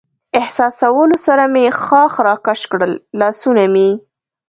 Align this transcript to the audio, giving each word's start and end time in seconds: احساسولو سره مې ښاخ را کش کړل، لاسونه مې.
احساسولو 0.39 1.17
سره 1.25 1.43
مې 1.53 1.65
ښاخ 1.83 2.13
را 2.25 2.35
کش 2.45 2.61
کړل، 2.71 2.93
لاسونه 3.19 3.63
مې. 3.73 3.89